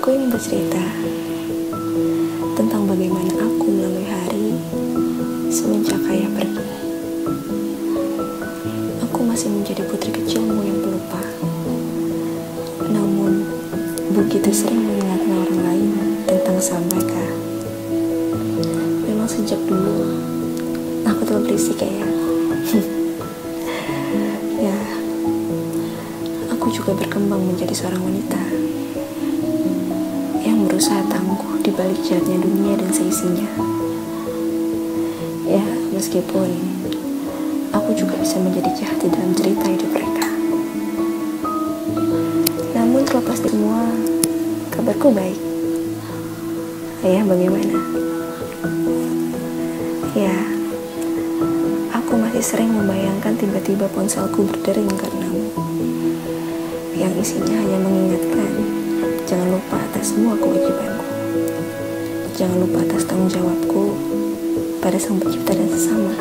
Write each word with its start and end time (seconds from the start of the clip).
bercerita 0.00 0.80
tentang 2.56 2.88
bagaimana 2.88 3.36
aku 3.36 3.68
melalui 3.68 4.08
hari 4.08 4.56
semenjak 5.52 6.00
ayah 6.08 6.24
pergi. 6.32 6.64
Aku 9.04 9.20
masih 9.28 9.52
menjadi 9.52 9.84
putri 9.84 10.08
kecilmu 10.08 10.64
yang 10.64 10.80
pelupa. 10.80 11.20
Namun, 12.88 13.44
begitu 14.16 14.48
sering 14.56 14.80
mengingatkan 14.88 15.36
orang 15.36 15.60
lain 15.68 15.90
tentang 16.24 16.56
sang 16.64 16.80
mereka. 16.88 17.24
Memang 19.04 19.28
sejak 19.28 19.60
dulu, 19.68 20.16
aku 21.04 21.28
telah 21.28 21.44
berisik 21.44 21.76
ya. 21.76 21.92
ya, 24.64 24.78
aku 26.56 26.72
juga 26.72 26.96
berkembang 26.96 27.44
menjadi 27.52 27.76
seorang 27.76 28.00
wanita 28.00 28.69
berusaha 30.80 31.12
tangguh 31.12 31.60
di 31.60 31.76
balik 31.76 32.00
jahatnya 32.08 32.40
dunia 32.40 32.72
dan 32.72 32.88
seisinya. 32.88 33.44
Ya, 35.44 35.60
meskipun 35.92 36.48
aku 37.68 37.92
juga 37.92 38.16
bisa 38.16 38.40
menjadi 38.40 38.72
jahat 38.80 38.96
di 39.04 39.12
dalam 39.12 39.36
cerita 39.36 39.60
hidup 39.68 39.92
mereka. 39.92 40.24
Namun 42.72 43.04
terlepas 43.04 43.44
dari 43.44 43.52
semua, 43.52 43.92
kabarku 44.72 45.12
baik. 45.12 45.36
Ayah 47.04 47.28
bagaimana? 47.28 47.76
Ya, 50.16 50.32
aku 51.92 52.16
masih 52.16 52.40
sering 52.40 52.72
membayangkan 52.72 53.36
tiba-tiba 53.36 53.84
ponselku 53.92 54.48
berdering 54.48 54.88
karenamu. 54.96 55.44
Yang 56.96 57.12
isinya 57.20 57.68
hanya 57.68 57.78
mengingatkan, 57.84 58.52
jangan 59.28 59.60
lupa 59.60 59.89
atas 60.00 60.16
semua 60.16 60.32
kewajibanku. 60.32 61.04
Jangan 62.32 62.56
lupa 62.64 62.80
atas 62.88 63.04
tanggung 63.04 63.28
jawabku 63.28 63.92
pada 64.80 64.96
sang 64.96 65.20
pencipta 65.20 65.52
dan 65.52 65.68
sesama. 65.68 66.16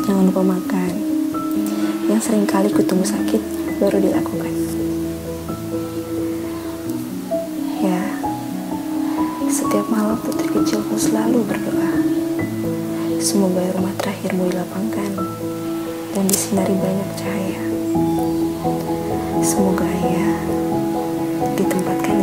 Jangan 0.00 0.24
lupa 0.32 0.56
makan, 0.56 0.92
yang 2.08 2.16
sering 2.16 2.48
kali 2.48 2.72
kutunggu 2.72 3.04
sakit 3.04 3.44
baru 3.76 4.00
dilakukan. 4.08 4.54
Ya, 7.84 8.00
setiap 9.52 9.84
malam 9.92 10.16
putri 10.16 10.48
kecilku 10.48 10.96
selalu 10.96 11.44
berdoa. 11.44 11.92
Semoga 13.20 13.68
rumah 13.76 13.92
terakhirmu 14.00 14.48
dilapangkan 14.48 15.12
dan 16.16 16.24
disinari 16.24 16.72
banyak 16.72 17.10
cahaya. 17.20 17.62
Semoga 19.44 19.91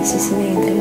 ayah 0.02 0.79